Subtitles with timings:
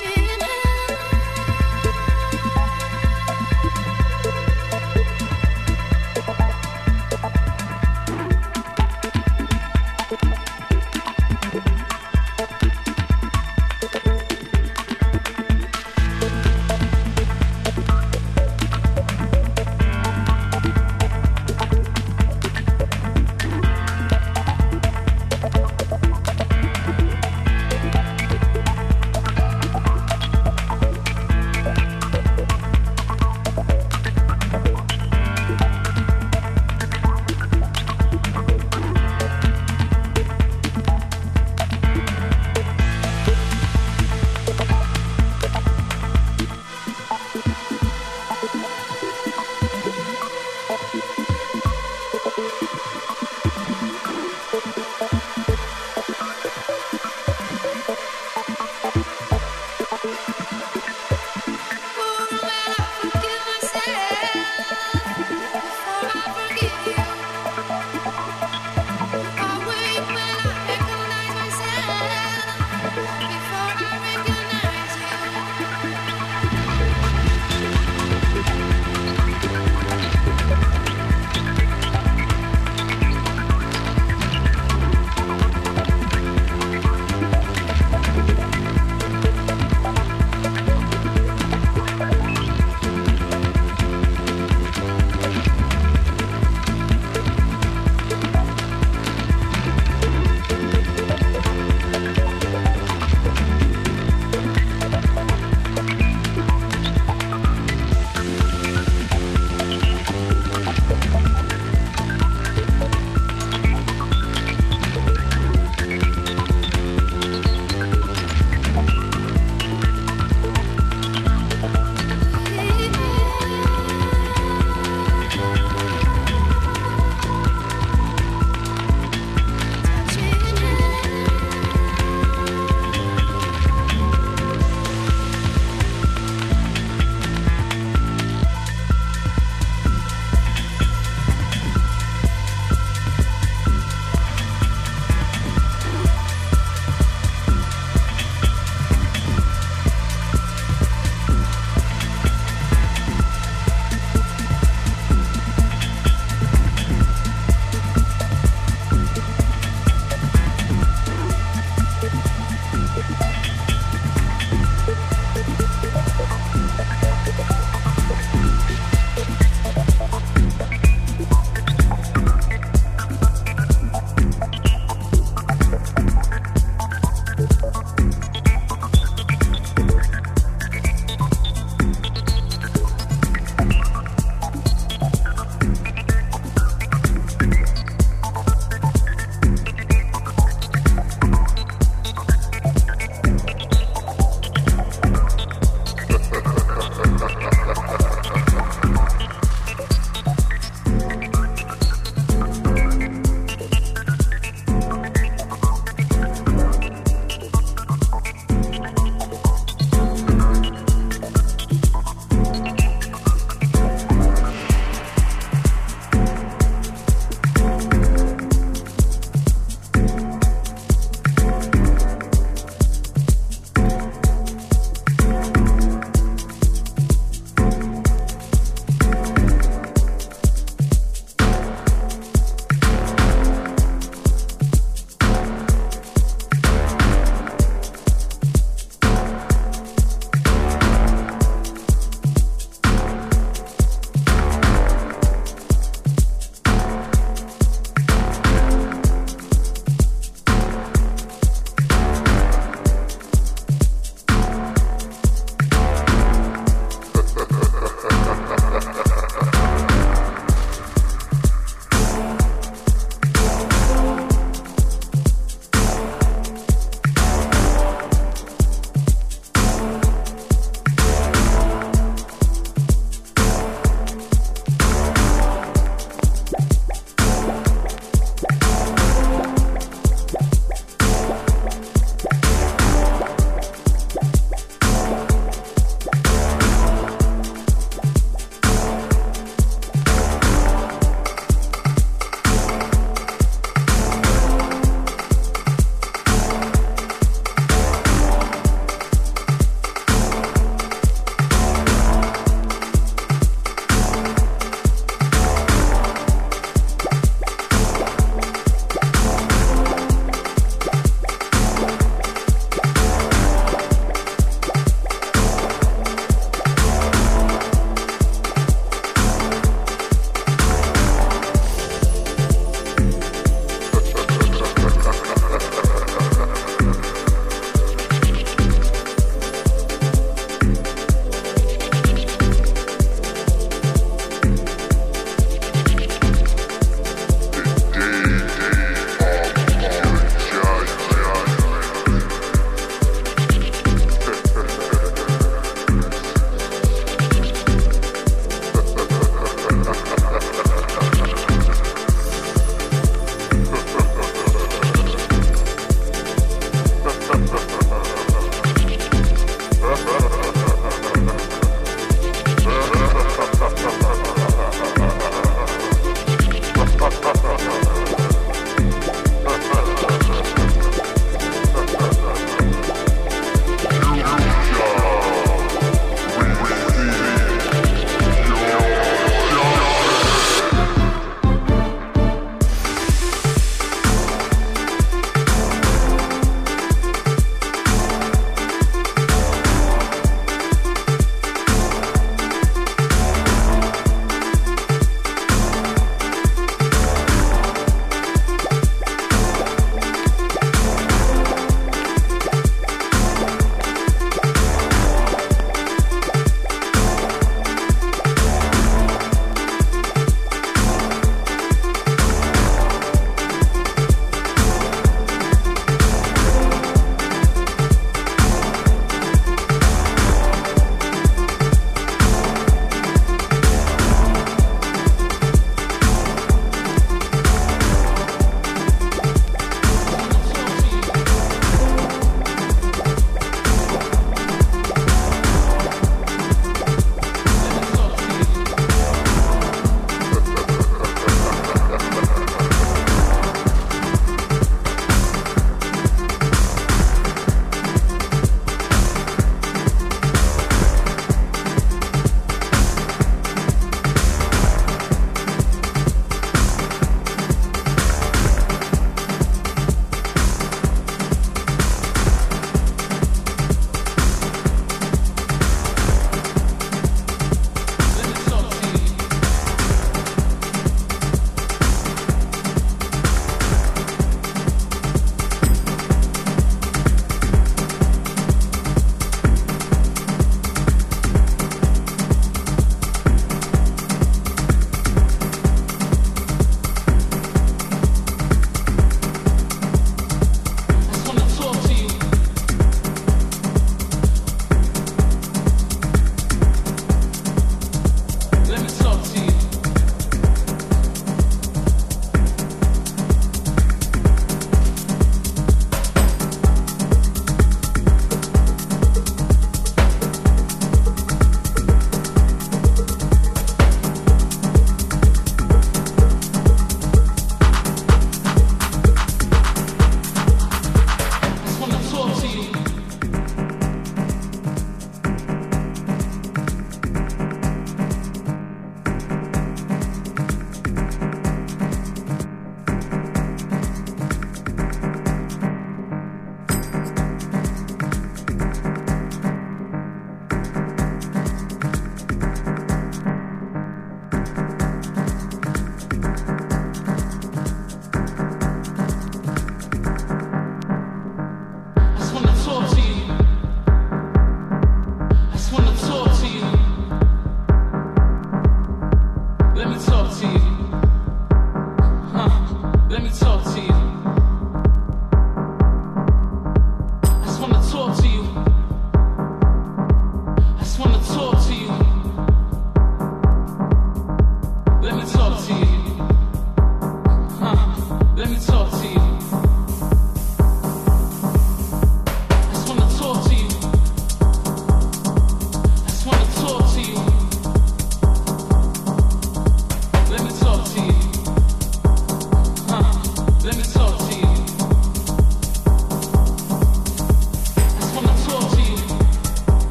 [0.00, 0.45] watching.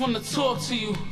[0.00, 1.09] just wanna talk to you.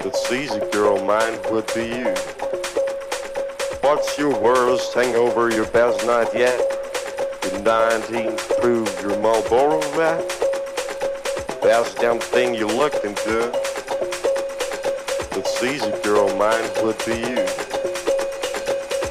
[0.00, 2.14] That's easy, girl, mine would be you.
[3.82, 6.58] What's your worst hangover, your best night yet?
[7.42, 10.26] Did 19 prove your Marlboro rat?
[11.62, 13.50] Best damn thing you looked into.
[15.34, 17.46] That's easy, girl, mine would be you.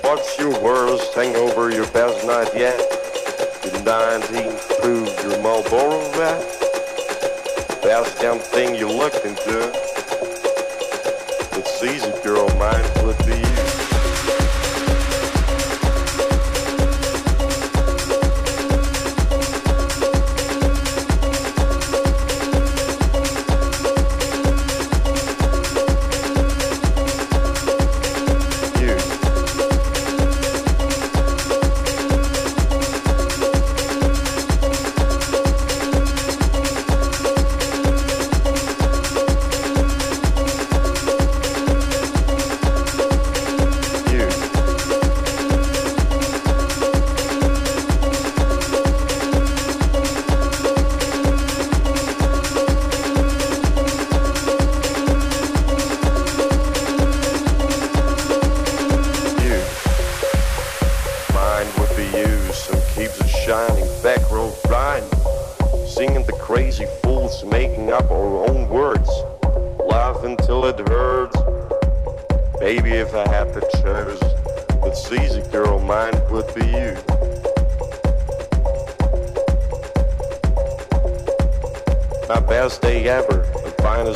[0.03, 2.79] What's your worst hangover, your best night yet?
[3.63, 6.68] Did 19 prove your Marlboro rat?
[7.89, 9.71] Best damn thing you looked into.
[11.57, 12.98] It's easy, girl, mine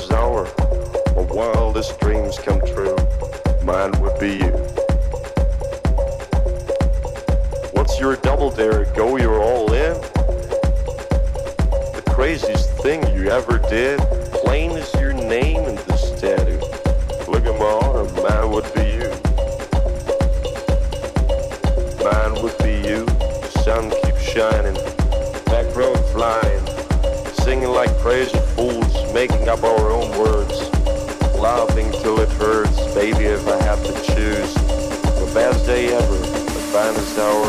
[0.08, 0.56] the finest
[1.18, 2.96] hour, wildest dreams come true,
[3.64, 4.52] mine would be you.
[7.74, 8.86] What's your double dare?
[8.96, 10.00] Go, you're all in.
[11.94, 14.00] The craziest thing you ever did.
[14.44, 16.60] Plain is your name in this tattoo.
[17.32, 19.10] Look at my arm, mine would be you.
[22.04, 23.06] Mine would be you.
[23.64, 24.76] Sun keeps shining.
[25.46, 26.66] Back road flying.
[27.44, 28.73] Singing like crazy fools,
[29.28, 30.70] making up our own words.
[31.40, 34.54] Laughing till it hurts, baby, if I have to choose.
[34.54, 37.48] The best day ever, the finest hour,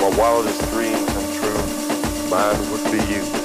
[0.00, 2.30] my wildest dream come true.
[2.30, 3.35] Mine would be you.